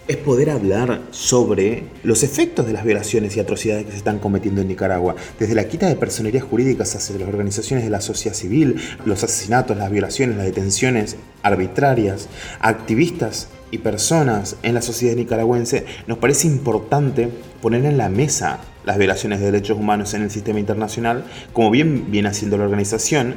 es 0.07 0.17
poder 0.17 0.49
hablar 0.49 1.01
sobre 1.11 1.85
los 2.03 2.23
efectos 2.23 2.65
de 2.65 2.73
las 2.73 2.83
violaciones 2.83 3.37
y 3.37 3.39
atrocidades 3.39 3.85
que 3.85 3.91
se 3.91 3.97
están 3.97 4.19
cometiendo 4.19 4.61
en 4.61 4.67
Nicaragua, 4.67 5.15
desde 5.39 5.55
la 5.55 5.67
quita 5.67 5.87
de 5.87 5.95
personerías 5.95 6.43
jurídicas 6.43 6.93
hacia 6.95 7.17
las 7.17 7.29
organizaciones 7.29 7.85
de 7.85 7.89
la 7.89 8.01
sociedad 8.01 8.35
civil, 8.35 8.81
los 9.05 9.23
asesinatos, 9.23 9.77
las 9.77 9.89
violaciones, 9.89 10.35
las 10.35 10.45
detenciones 10.45 11.15
arbitrarias, 11.41 12.27
activistas 12.59 13.47
y 13.73 13.79
personas 13.79 14.57
en 14.61 14.75
la 14.75 14.83
sociedad 14.83 15.15
nicaragüense, 15.15 15.85
nos 16.05 16.19
parece 16.19 16.45
importante 16.45 17.27
poner 17.59 17.85
en 17.85 17.97
la 17.97 18.07
mesa 18.07 18.59
las 18.85 18.99
violaciones 18.99 19.39
de 19.39 19.47
derechos 19.47 19.79
humanos 19.79 20.13
en 20.13 20.21
el 20.21 20.29
sistema 20.29 20.59
internacional, 20.59 21.25
como 21.53 21.71
bien 21.71 22.11
viene 22.11 22.27
haciendo 22.27 22.55
la 22.55 22.65
organización, 22.65 23.33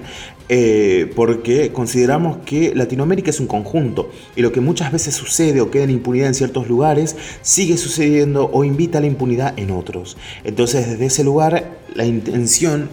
eh, 0.50 1.10
porque 1.16 1.72
consideramos 1.72 2.36
que 2.44 2.74
Latinoamérica 2.74 3.30
es 3.30 3.40
un 3.40 3.46
conjunto 3.46 4.10
y 4.36 4.42
lo 4.42 4.52
que 4.52 4.60
muchas 4.60 4.92
veces 4.92 5.14
sucede 5.14 5.62
o 5.62 5.70
queda 5.70 5.84
en 5.84 5.90
impunidad 5.90 6.28
en 6.28 6.34
ciertos 6.34 6.68
lugares 6.68 7.16
sigue 7.40 7.78
sucediendo 7.78 8.50
o 8.52 8.62
invita 8.62 8.98
a 8.98 9.00
la 9.00 9.06
impunidad 9.06 9.58
en 9.58 9.70
otros. 9.70 10.18
Entonces 10.44 10.86
desde 10.86 11.06
ese 11.06 11.24
lugar 11.24 11.78
la 11.94 12.04
intención 12.04 12.90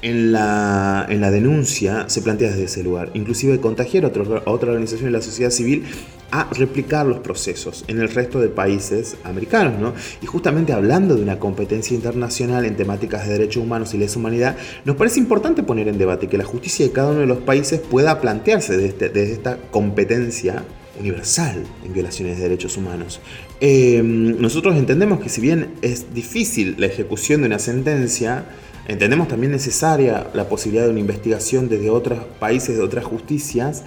en 0.00 0.32
la, 0.32 1.06
en 1.08 1.20
la 1.20 1.30
denuncia 1.30 2.08
se 2.08 2.22
plantea 2.22 2.50
desde 2.50 2.64
ese 2.64 2.82
lugar, 2.82 3.12
inclusive 3.14 3.60
contagiar 3.60 4.04
a, 4.04 4.08
a 4.08 4.50
otra 4.50 4.70
organización 4.70 5.04
de 5.04 5.12
la 5.12 5.22
sociedad 5.22 5.50
civil 5.50 5.84
a 6.32 6.48
replicar 6.54 7.06
los 7.06 7.18
procesos 7.18 7.84
en 7.88 8.00
el 8.00 8.08
resto 8.08 8.40
de 8.40 8.48
países 8.48 9.16
americanos. 9.22 9.78
¿no? 9.78 9.94
Y 10.22 10.26
justamente 10.26 10.72
hablando 10.72 11.14
de 11.14 11.22
una 11.22 11.38
competencia 11.38 11.94
internacional 11.94 12.64
en 12.64 12.74
temáticas 12.74 13.26
de 13.26 13.34
derechos 13.34 13.62
humanos 13.62 13.92
y 13.94 13.98
lesa 13.98 14.18
humanidad, 14.18 14.56
nos 14.84 14.96
parece 14.96 15.20
importante 15.20 15.62
poner 15.62 15.88
en 15.88 15.98
debate 15.98 16.28
que 16.28 16.38
la 16.38 16.44
justicia 16.44 16.86
de 16.86 16.92
cada 16.92 17.10
uno 17.10 17.20
de 17.20 17.26
los 17.26 17.38
países 17.38 17.80
pueda 17.80 18.20
plantearse 18.20 18.76
desde, 18.76 18.88
este, 19.06 19.32
esta 19.32 19.58
competencia 19.70 20.64
universal 20.98 21.64
en 21.84 21.92
violaciones 21.92 22.38
de 22.38 22.44
derechos 22.44 22.76
humanos. 22.76 23.20
Eh, 23.60 24.00
nosotros 24.02 24.76
entendemos 24.76 25.20
que 25.20 25.28
si 25.28 25.40
bien 25.40 25.74
es 25.82 26.14
difícil 26.14 26.76
la 26.78 26.86
ejecución 26.86 27.42
de 27.42 27.48
una 27.48 27.58
sentencia, 27.58 28.46
Entendemos 28.88 29.28
también 29.28 29.52
necesaria 29.52 30.26
la 30.34 30.48
posibilidad 30.48 30.84
de 30.84 30.90
una 30.90 31.00
investigación 31.00 31.68
desde 31.68 31.90
otros 31.90 32.18
países, 32.40 32.76
de 32.76 32.82
otras 32.82 33.04
justicias, 33.04 33.84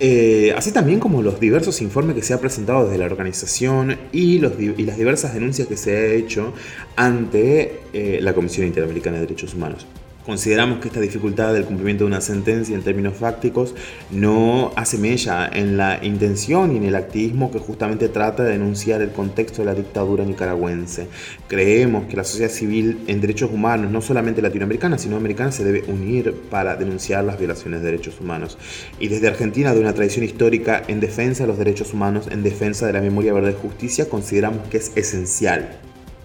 eh, 0.00 0.54
así 0.56 0.72
también 0.72 1.00
como 1.00 1.22
los 1.22 1.40
diversos 1.40 1.82
informes 1.82 2.14
que 2.14 2.22
se 2.22 2.32
ha 2.32 2.40
presentado 2.40 2.84
desde 2.84 2.98
la 2.98 3.06
organización 3.06 3.98
y, 4.12 4.38
las 4.38 4.56
diversas 4.56 5.34
denuncias 5.34 5.66
que 5.68 5.76
se 5.76 5.96
ha 5.96 6.06
hecho 6.12 6.54
ante 6.96 7.80
eh, 7.92 8.20
la 8.22 8.32
Comisión 8.32 8.66
Interamericana 8.66 9.16
de 9.16 9.22
Derechos 9.22 9.54
Humanos. 9.54 9.86
Consideramos 10.28 10.80
que 10.80 10.88
esta 10.88 11.00
dificultad 11.00 11.54
del 11.54 11.64
cumplimiento 11.64 12.04
de 12.04 12.08
una 12.08 12.20
sentencia 12.20 12.74
en 12.74 12.82
términos 12.82 13.14
fácticos 13.14 13.74
no 14.10 14.72
hace 14.76 14.98
mella 14.98 15.48
en 15.50 15.78
la 15.78 16.04
intención 16.04 16.70
y 16.70 16.76
en 16.76 16.84
el 16.84 16.96
activismo 16.96 17.50
que 17.50 17.58
justamente 17.58 18.10
trata 18.10 18.44
de 18.44 18.50
denunciar 18.50 19.00
el 19.00 19.10
contexto 19.10 19.62
de 19.62 19.66
la 19.66 19.74
dictadura 19.74 20.26
nicaragüense. 20.26 21.06
Creemos 21.46 22.04
que 22.08 22.16
la 22.18 22.24
sociedad 22.24 22.50
civil 22.50 23.04
en 23.06 23.22
derechos 23.22 23.50
humanos, 23.50 23.90
no 23.90 24.02
solamente 24.02 24.42
latinoamericana, 24.42 24.98
sino 24.98 25.16
americana, 25.16 25.50
se 25.50 25.64
debe 25.64 25.84
unir 25.90 26.34
para 26.50 26.76
denunciar 26.76 27.24
las 27.24 27.38
violaciones 27.38 27.80
de 27.80 27.86
derechos 27.86 28.20
humanos. 28.20 28.58
Y 29.00 29.08
desde 29.08 29.28
Argentina, 29.28 29.72
de 29.72 29.80
una 29.80 29.94
tradición 29.94 30.26
histórica 30.26 30.82
en 30.88 31.00
defensa 31.00 31.44
de 31.44 31.46
los 31.46 31.56
derechos 31.56 31.94
humanos, 31.94 32.28
en 32.30 32.42
defensa 32.42 32.86
de 32.86 32.92
la 32.92 33.00
memoria, 33.00 33.32
verdad 33.32 33.54
y 33.58 33.62
justicia, 33.62 34.10
consideramos 34.10 34.68
que 34.68 34.76
es 34.76 34.92
esencial. 34.94 35.78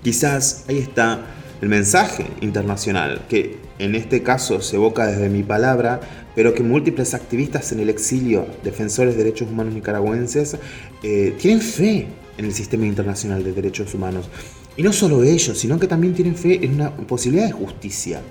Quizás 0.03 0.65
ahí 0.67 0.79
está 0.79 1.21
el 1.63 1.69
mensaje 1.69 2.25
internacional, 2.41 3.21
que 3.29 3.55
en 3.79 3.95
este 3.95 4.21
caso 4.21 4.61
se 4.61 4.75
evoca 4.75 5.07
desde 5.07 5.29
mi 5.29 5.43
palabra, 5.43 6.01
pero 6.35 6.53
que 6.53 6.61
múltiples 6.61 7.13
activistas 7.13 7.71
en 7.71 7.79
el 7.79 7.89
exilio, 7.89 8.45
defensores 8.65 9.15
de 9.15 9.23
derechos 9.23 9.47
humanos 9.49 9.73
nicaragüenses, 9.73 10.57
eh, 11.03 11.33
tienen 11.39 11.61
fe 11.61 12.07
en 12.37 12.43
el 12.43 12.53
sistema 12.53 12.85
internacional 12.85 13.45
de 13.45 13.53
derechos 13.53 13.93
humanos. 13.93 14.29
Y 14.75 14.83
no 14.83 14.91
solo 14.91 15.23
ellos, 15.23 15.57
sino 15.57 15.79
que 15.79 15.87
también 15.87 16.13
tienen 16.13 16.35
fe 16.35 16.65
en 16.65 16.73
una 16.73 16.91
posibilidad 16.97 17.45
de 17.45 17.53
justicia. 17.53 18.21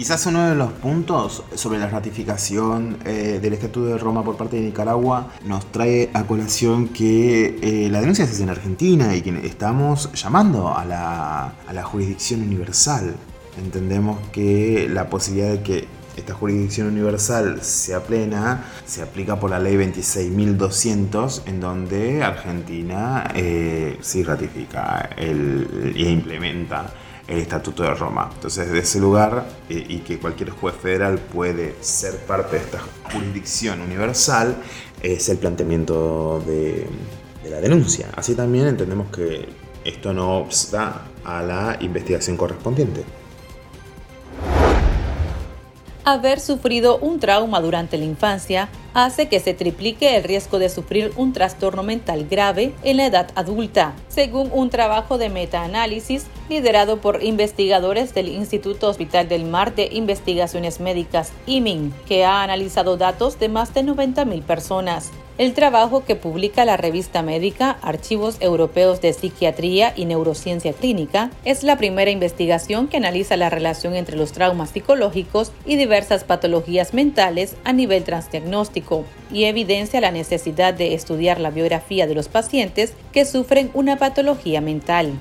Quizás 0.00 0.24
uno 0.24 0.48
de 0.48 0.54
los 0.54 0.72
puntos 0.72 1.42
sobre 1.54 1.78
la 1.78 1.86
ratificación 1.86 2.96
eh, 3.04 3.38
del 3.38 3.52
Estatuto 3.52 3.84
de 3.84 3.98
Roma 3.98 4.24
por 4.24 4.34
parte 4.38 4.56
de 4.56 4.62
Nicaragua 4.62 5.30
nos 5.44 5.70
trae 5.70 6.08
a 6.14 6.22
colación 6.22 6.88
que 6.88 7.58
eh, 7.60 7.90
la 7.90 8.00
denuncia 8.00 8.24
se 8.24 8.32
hace 8.32 8.42
en 8.44 8.48
Argentina 8.48 9.14
y 9.14 9.20
que 9.20 9.46
estamos 9.46 10.10
llamando 10.14 10.74
a 10.74 10.86
la, 10.86 11.48
a 11.66 11.72
la 11.74 11.82
jurisdicción 11.82 12.40
universal. 12.40 13.14
Entendemos 13.62 14.18
que 14.32 14.88
la 14.90 15.10
posibilidad 15.10 15.50
de 15.50 15.60
que 15.60 15.88
esta 16.16 16.32
jurisdicción 16.32 16.86
universal 16.86 17.60
sea 17.60 18.02
plena 18.02 18.64
se 18.86 19.02
aplica 19.02 19.38
por 19.38 19.50
la 19.50 19.58
ley 19.58 19.76
26.200 19.76 21.42
en 21.44 21.60
donde 21.60 22.22
Argentina 22.22 23.30
eh, 23.34 23.98
sí 24.00 24.22
ratifica 24.22 25.10
el, 25.18 25.92
e 25.94 26.10
implementa 26.10 26.90
el 27.30 27.38
Estatuto 27.38 27.82
de 27.82 27.94
Roma. 27.94 28.30
Entonces, 28.34 28.70
de 28.70 28.80
ese 28.80 29.00
lugar, 29.00 29.46
eh, 29.68 29.84
y 29.88 29.98
que 29.98 30.18
cualquier 30.18 30.50
juez 30.50 30.74
federal 30.74 31.18
puede 31.18 31.76
ser 31.80 32.16
parte 32.26 32.56
de 32.56 32.64
esta 32.64 32.80
jurisdicción 33.12 33.80
universal, 33.80 34.56
es 35.02 35.28
el 35.28 35.38
planteamiento 35.38 36.42
de, 36.46 36.86
de 37.42 37.50
la 37.50 37.60
denuncia. 37.60 38.08
Así 38.16 38.34
también 38.34 38.66
entendemos 38.66 39.10
que 39.10 39.48
esto 39.84 40.12
no 40.12 40.38
obsta 40.38 41.06
a 41.24 41.42
la 41.42 41.78
investigación 41.80 42.36
correspondiente. 42.36 43.04
Haber 46.04 46.40
sufrido 46.40 46.98
un 46.98 47.20
trauma 47.20 47.60
durante 47.60 47.98
la 47.98 48.06
infancia 48.06 48.70
hace 48.94 49.28
que 49.28 49.38
se 49.38 49.52
triplique 49.52 50.16
el 50.16 50.24
riesgo 50.24 50.58
de 50.58 50.70
sufrir 50.70 51.12
un 51.16 51.34
trastorno 51.34 51.82
mental 51.82 52.26
grave 52.28 52.74
en 52.82 52.96
la 52.96 53.06
edad 53.06 53.30
adulta, 53.34 53.92
según 54.08 54.50
un 54.52 54.70
trabajo 54.70 55.18
de 55.18 55.28
metaanálisis 55.28 56.26
liderado 56.48 57.02
por 57.02 57.22
investigadores 57.22 58.14
del 58.14 58.28
Instituto 58.28 58.88
Hospital 58.88 59.28
del 59.28 59.44
Mar 59.44 59.74
de 59.74 59.90
Investigaciones 59.92 60.80
Médicas, 60.80 61.32
IMIN, 61.46 61.92
que 62.08 62.24
ha 62.24 62.42
analizado 62.42 62.96
datos 62.96 63.38
de 63.38 63.50
más 63.50 63.74
de 63.74 63.84
90.000 63.84 64.42
personas. 64.42 65.10
El 65.40 65.54
trabajo 65.54 66.04
que 66.04 66.16
publica 66.16 66.66
la 66.66 66.76
revista 66.76 67.22
médica 67.22 67.78
Archivos 67.80 68.36
Europeos 68.40 69.00
de 69.00 69.14
Psiquiatría 69.14 69.94
y 69.96 70.04
Neurociencia 70.04 70.74
Clínica 70.74 71.30
es 71.46 71.62
la 71.62 71.78
primera 71.78 72.10
investigación 72.10 72.88
que 72.88 72.98
analiza 72.98 73.38
la 73.38 73.48
relación 73.48 73.94
entre 73.94 74.18
los 74.18 74.32
traumas 74.32 74.68
psicológicos 74.68 75.52
y 75.64 75.76
diversas 75.76 76.24
patologías 76.24 76.92
mentales 76.92 77.56
a 77.64 77.72
nivel 77.72 78.04
transdiagnóstico 78.04 79.06
y 79.32 79.44
evidencia 79.44 80.02
la 80.02 80.10
necesidad 80.10 80.74
de 80.74 80.92
estudiar 80.92 81.40
la 81.40 81.48
biografía 81.48 82.06
de 82.06 82.14
los 82.14 82.28
pacientes 82.28 82.92
que 83.10 83.24
sufren 83.24 83.70
una 83.72 83.96
patología 83.96 84.60
mental. 84.60 85.18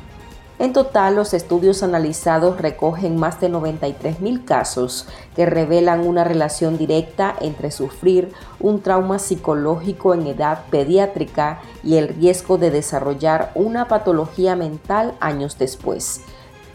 En 0.60 0.74
total, 0.74 1.16
los 1.16 1.34
estudios 1.34 1.84
analizados 1.84 2.60
recogen 2.60 3.16
más 3.16 3.40
de 3.40 3.50
93.000 3.50 4.44
casos 4.44 5.08
que 5.34 5.46
revelan 5.46 6.06
una 6.06 6.26
relación 6.26 6.78
directa 6.78 7.34
entre 7.40 7.72
sufrir 7.72 8.34
un 8.60 8.82
trauma 8.82 9.20
psicológico 9.20 10.14
en 10.14 10.28
edad 10.28 10.66
pediátrica 10.70 11.62
y 11.82 11.96
el 11.96 12.10
riesgo 12.10 12.58
de 12.58 12.72
desarrollar 12.72 13.54
una 13.56 13.88
patología 13.88 14.58
mental 14.58 15.16
años 15.22 15.58
después. 15.58 16.24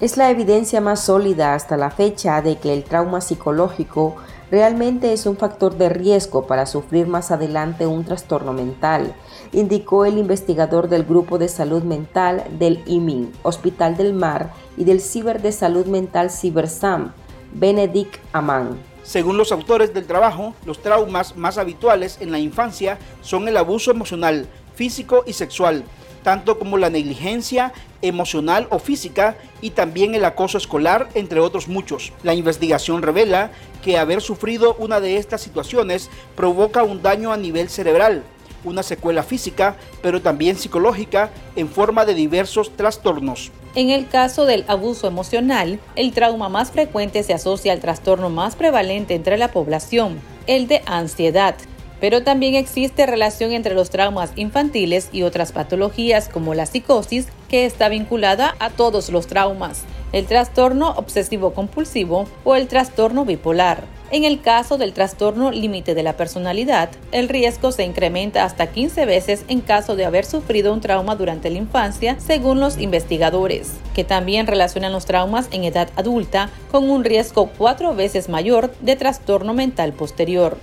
Es 0.00 0.17
la 0.17 0.31
evidencia 0.31 0.81
más 0.81 1.00
sólida 1.00 1.53
hasta 1.53 1.76
la 1.76 1.91
fecha 1.91 2.41
de 2.41 2.57
que 2.57 2.73
el 2.73 2.85
trauma 2.85 3.21
psicológico 3.21 4.17
realmente 4.50 5.12
es 5.12 5.26
un 5.26 5.37
factor 5.37 5.76
de 5.76 5.91
riesgo 5.91 6.47
para 6.47 6.64
sufrir 6.64 7.07
más 7.07 7.31
adelante 7.31 7.87
un 7.87 8.05
trastorno 8.05 8.55
mental, 8.55 9.14
indicó 9.55 10.05
el 10.05 10.19
investigador 10.19 10.89
del 10.89 11.05
Grupo 11.05 11.39
de 11.39 11.49
Salud 11.49 11.83
Mental 11.83 12.45
del 12.59 12.83
IMIN, 12.87 13.33
Hospital 13.43 13.97
del 13.97 14.13
Mar 14.13 14.53
y 14.77 14.85
del 14.85 15.01
Ciber 15.01 15.41
de 15.41 15.53
Salud 15.53 15.87
Mental 15.87 16.31
CiberSam, 16.31 17.13
Benedict 17.53 18.17
Amán. 18.33 18.79
Según 19.05 19.37
los 19.37 19.53
autores 19.53 19.95
del 19.95 20.07
trabajo, 20.07 20.55
los 20.65 20.83
traumas 20.83 21.37
más 21.37 21.59
habituales 21.59 22.19
en 22.21 22.33
la 22.33 22.39
infancia 22.39 22.99
son 23.21 23.47
el 23.49 23.57
abuso 23.57 23.91
emocional, 23.91 24.47
físico 24.75 25.23
y 25.27 25.35
sexual, 25.35 25.85
tanto 26.23 26.59
como 26.59 26.79
la 26.79 26.91
negligencia 26.91 27.73
emocional 28.03 28.67
o 28.71 28.79
física 28.79 29.37
y 29.61 29.71
también 29.71 30.15
el 30.15 30.25
acoso 30.25 30.59
escolar, 30.59 31.09
entre 31.15 31.39
otros 31.39 31.69
muchos. 31.69 32.13
La 32.23 32.35
investigación 32.35 33.03
revela 33.03 33.51
que 33.85 33.99
haber 33.99 34.21
sufrido 34.21 34.75
una 34.79 35.01
de 35.01 35.19
estas 35.19 35.43
situaciones 35.43 36.11
provoca 36.35 36.83
un 36.83 37.03
daño 37.03 37.33
a 37.33 37.37
nivel 37.37 37.69
cerebral, 37.69 38.25
una 38.64 38.83
secuela 38.83 39.23
física, 39.23 39.76
pero 40.02 40.21
también 40.23 40.56
psicológica 40.56 41.30
en 41.56 41.68
forma 41.68 42.04
de 42.04 42.14
diversos 42.14 42.76
trastornos. 42.76 43.52
En 43.75 43.90
el 43.90 44.09
caso 44.09 44.47
del 44.47 44.64
abuso 44.68 45.06
emocional, 45.06 45.80
el 45.97 46.12
trauma 46.12 46.49
más 46.49 46.71
frecuente 46.71 47.23
se 47.23 47.35
asocia 47.35 47.73
al 47.73 47.80
trastorno 47.80 48.30
más 48.30 48.54
prevalente 48.54 49.14
entre 49.14 49.37
la 49.37 49.50
población, 49.50 50.21
el 50.47 50.68
de 50.68 50.83
ansiedad. 50.87 51.56
Pero 52.00 52.23
también 52.23 52.54
existe 52.54 53.06
relación 53.06 53.52
entre 53.52 53.75
los 53.75 53.90
traumas 53.90 54.30
infantiles 54.37 55.09
y 55.12 55.23
otras 55.23 55.52
patologías 55.52 56.28
como 56.28 56.54
la 56.54 56.66
psicosis, 56.66 57.26
que 57.49 57.66
está 57.66 57.88
vinculada 57.88 58.54
a 58.59 58.71
todos 58.71 59.11
los 59.11 59.26
traumas, 59.26 59.83
el 60.14 60.26
trastorno 60.26 60.90
obsesivo 60.90 61.54
compulsivo 61.54 62.28
o 62.44 62.54
el 62.54 62.68
trastorno 62.68 63.25
bipolar. 63.25 63.83
En 64.12 64.23
el 64.23 64.40
caso 64.40 64.78
del 64.78 64.92
trastorno 64.92 65.50
límite 65.50 65.97
de 65.97 66.04
la 66.04 66.16
personalidad, 66.16 66.88
el 67.11 67.28
riesgo 67.28 67.73
se 67.73 67.83
incrementa 67.83 68.44
hasta 68.44 68.68
15 68.68 69.06
veces 69.06 69.44
en 69.49 69.61
caso 69.61 69.97
de 69.97 70.04
haber 70.04 70.25
sufrido 70.25 70.73
un 70.73 70.80
trauma 70.80 71.16
durante 71.16 71.50
la 71.50 71.59
infancia, 71.59 72.14
según 72.21 72.61
los 72.61 72.78
investigadores, 72.78 73.73
que 73.92 74.04
también 74.04 74.47
relacionan 74.47 74.92
los 74.92 75.04
traumas 75.04 75.49
en 75.50 75.64
edad 75.64 75.88
adulta 75.97 76.49
con 76.71 76.90
un 76.90 77.02
riesgo 77.02 77.50
cuatro 77.59 77.97
veces 77.97 78.28
mayor 78.28 78.73
de 78.83 78.94
trastorno 78.94 79.52
mental 79.52 79.94
posterior. 79.94 80.56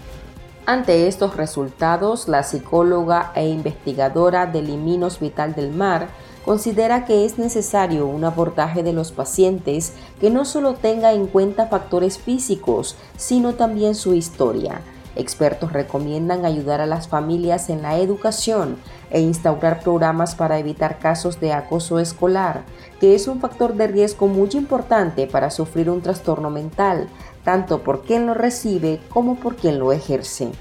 Ante 0.65 1.09
estos 1.09 1.35
resultados, 1.35 2.29
la 2.29 2.43
psicóloga 2.43 3.33
e 3.35 3.49
investigadora 3.49 4.45
del 4.45 4.67
Liminos 4.67 5.19
Vital 5.19 5.55
del 5.55 5.71
Mar 5.71 6.07
considera 6.45 7.05
que 7.05 7.25
es 7.25 7.37
necesario 7.37 8.07
un 8.07 8.23
abordaje 8.23 8.83
de 8.83 8.93
los 8.93 9.11
pacientes 9.11 9.93
que 10.19 10.29
no 10.29 10.45
solo 10.45 10.73
tenga 10.75 11.13
en 11.13 11.27
cuenta 11.27 11.67
factores 11.67 12.17
físicos, 12.17 12.95
sino 13.17 13.53
también 13.53 13.95
su 13.95 14.13
historia. 14.13 14.81
Expertos 15.15 15.73
recomiendan 15.73 16.45
ayudar 16.45 16.79
a 16.79 16.85
las 16.85 17.09
familias 17.09 17.69
en 17.69 17.81
la 17.81 17.97
educación 17.97 18.77
e 19.09 19.19
instaurar 19.19 19.81
programas 19.81 20.35
para 20.35 20.57
evitar 20.57 20.99
casos 20.99 21.39
de 21.41 21.51
acoso 21.51 21.99
escolar, 21.99 22.63
que 23.01 23.13
es 23.13 23.27
un 23.27 23.41
factor 23.41 23.73
de 23.73 23.87
riesgo 23.87 24.27
muy 24.27 24.49
importante 24.53 25.27
para 25.27 25.51
sufrir 25.51 25.89
un 25.89 26.01
trastorno 26.01 26.49
mental, 26.49 27.09
tanto 27.43 27.83
por 27.83 28.03
quien 28.03 28.25
lo 28.25 28.33
recibe 28.33 29.01
como 29.09 29.35
por 29.35 29.57
quien 29.57 29.79
lo 29.79 29.91
ejerce. 29.91 30.51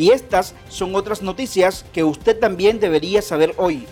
Y 0.00 0.12
estas 0.12 0.54
son 0.70 0.94
otras 0.94 1.20
noticias 1.20 1.84
que 1.92 2.04
usted 2.04 2.38
también 2.38 2.80
debería 2.80 3.20
saber 3.20 3.52
hoy. 3.58 3.84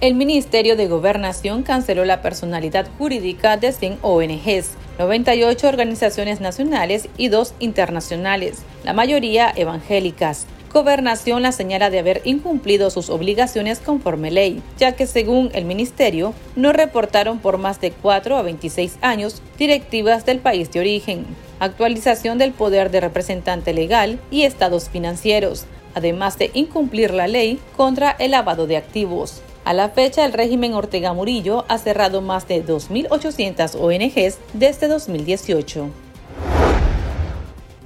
El 0.00 0.14
Ministerio 0.14 0.74
de 0.74 0.88
Gobernación 0.88 1.62
canceló 1.62 2.06
la 2.06 2.22
personalidad 2.22 2.88
jurídica 2.96 3.58
de 3.58 3.72
100 3.72 3.98
ONGs, 4.00 4.70
98 4.98 5.68
organizaciones 5.68 6.40
nacionales 6.40 7.10
y 7.18 7.28
dos 7.28 7.52
internacionales, 7.58 8.62
la 8.84 8.94
mayoría 8.94 9.52
evangélicas. 9.54 10.46
Gobernación 10.72 11.42
la 11.42 11.52
señala 11.52 11.90
de 11.90 11.98
haber 11.98 12.22
incumplido 12.24 12.88
sus 12.88 13.10
obligaciones 13.10 13.78
conforme 13.78 14.30
ley, 14.30 14.62
ya 14.78 14.92
que 14.92 15.06
según 15.06 15.50
el 15.52 15.66
ministerio 15.66 16.32
no 16.56 16.72
reportaron 16.72 17.40
por 17.40 17.58
más 17.58 17.78
de 17.78 17.90
4 17.90 18.38
a 18.38 18.42
26 18.42 18.96
años 19.02 19.42
directivas 19.58 20.24
del 20.24 20.38
país 20.38 20.72
de 20.72 20.80
origen, 20.80 21.26
actualización 21.60 22.38
del 22.38 22.52
poder 22.52 22.90
de 22.90 23.00
representante 23.00 23.74
legal 23.74 24.18
y 24.30 24.44
estados 24.44 24.88
financieros, 24.88 25.66
además 25.94 26.38
de 26.38 26.50
incumplir 26.54 27.12
la 27.12 27.28
ley 27.28 27.60
contra 27.76 28.10
el 28.18 28.30
lavado 28.30 28.66
de 28.66 28.78
activos. 28.78 29.42
A 29.66 29.74
la 29.74 29.90
fecha, 29.90 30.24
el 30.24 30.32
régimen 30.32 30.72
Ortega 30.72 31.12
Murillo 31.12 31.66
ha 31.68 31.76
cerrado 31.76 32.22
más 32.22 32.48
de 32.48 32.64
2.800 32.64 33.76
ONGs 33.78 34.38
desde 34.54 34.88
2018. 34.88 36.01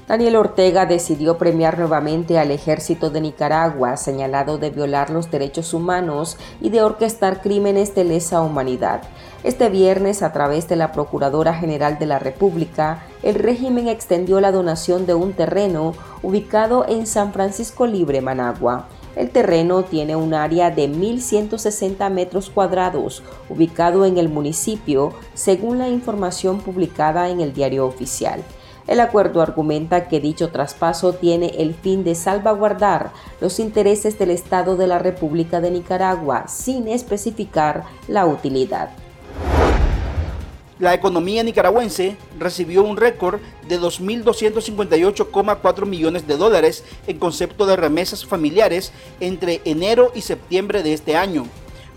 Daniel 0.08 0.36
Ortega 0.36 0.86
decidió 0.86 1.36
premiar 1.36 1.80
nuevamente 1.80 2.38
al 2.38 2.52
ejército 2.52 3.10
de 3.10 3.20
Nicaragua, 3.20 3.96
señalado 3.96 4.56
de 4.56 4.70
violar 4.70 5.10
los 5.10 5.32
derechos 5.32 5.74
humanos 5.74 6.36
y 6.60 6.70
de 6.70 6.80
orquestar 6.80 7.40
crímenes 7.40 7.92
de 7.96 8.04
lesa 8.04 8.40
humanidad. 8.40 9.02
Este 9.42 9.68
viernes, 9.68 10.22
a 10.22 10.32
través 10.32 10.68
de 10.68 10.76
la 10.76 10.92
Procuradora 10.92 11.54
General 11.54 11.98
de 11.98 12.06
la 12.06 12.20
República, 12.20 13.02
el 13.24 13.34
régimen 13.34 13.88
extendió 13.88 14.40
la 14.40 14.52
donación 14.52 15.06
de 15.06 15.14
un 15.14 15.32
terreno 15.32 15.92
ubicado 16.22 16.86
en 16.88 17.08
San 17.08 17.32
Francisco 17.32 17.88
Libre, 17.88 18.20
Managua. 18.20 18.86
El 19.16 19.30
terreno 19.30 19.82
tiene 19.82 20.14
un 20.14 20.34
área 20.34 20.70
de 20.70 20.88
1.160 20.88 22.10
metros 22.10 22.48
cuadrados, 22.50 23.24
ubicado 23.48 24.04
en 24.04 24.18
el 24.18 24.28
municipio, 24.28 25.14
según 25.34 25.78
la 25.78 25.88
información 25.88 26.60
publicada 26.60 27.28
en 27.28 27.40
el 27.40 27.52
diario 27.52 27.86
oficial. 27.86 28.44
El 28.86 29.00
acuerdo 29.00 29.42
argumenta 29.42 30.06
que 30.06 30.20
dicho 30.20 30.50
traspaso 30.50 31.12
tiene 31.12 31.46
el 31.58 31.74
fin 31.74 32.04
de 32.04 32.14
salvaguardar 32.14 33.10
los 33.40 33.58
intereses 33.58 34.16
del 34.18 34.30
Estado 34.30 34.76
de 34.76 34.86
la 34.86 35.00
República 35.00 35.60
de 35.60 35.72
Nicaragua 35.72 36.46
sin 36.46 36.86
especificar 36.86 37.84
la 38.06 38.26
utilidad. 38.26 38.90
La 40.78 40.92
economía 40.92 41.42
nicaragüense 41.42 42.18
recibió 42.38 42.84
un 42.84 42.98
récord 42.98 43.40
de 43.66 43.80
2.258,4 43.80 45.86
millones 45.86 46.26
de 46.26 46.36
dólares 46.36 46.84
en 47.06 47.18
concepto 47.18 47.64
de 47.64 47.76
remesas 47.76 48.26
familiares 48.26 48.92
entre 49.18 49.62
enero 49.64 50.12
y 50.14 50.20
septiembre 50.20 50.82
de 50.82 50.92
este 50.92 51.16
año, 51.16 51.46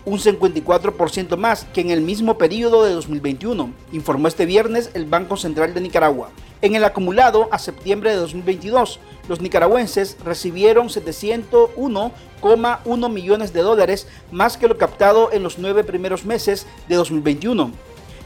un 0.06 0.18
54% 0.18 1.36
más 1.36 1.66
que 1.66 1.82
en 1.82 1.92
el 1.92 2.02
mismo 2.02 2.38
periodo 2.38 2.86
de 2.86 2.94
2021, 2.94 3.70
informó 3.92 4.30
este 4.30 4.46
viernes 4.46 4.92
el 4.94 5.06
Banco 5.06 5.36
Central 5.36 5.74
de 5.74 5.82
Nicaragua. 5.82 6.30
En 6.62 6.76
el 6.76 6.84
acumulado 6.84 7.48
a 7.52 7.60
septiembre 7.60 8.10
de 8.10 8.18
2022, 8.18 9.00
los 9.30 9.40
nicaragüenses 9.40 10.18
recibieron 10.26 10.90
701,1 10.90 13.10
millones 13.10 13.54
de 13.54 13.62
dólares 13.62 14.08
más 14.30 14.58
que 14.58 14.68
lo 14.68 14.78
captado 14.78 15.32
en 15.32 15.42
los 15.42 15.58
nueve 15.58 15.86
primeros 15.86 16.26
meses 16.26 16.68
de 16.90 16.96
2021. 16.96 17.72